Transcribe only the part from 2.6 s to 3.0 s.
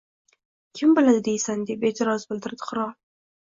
qirol.—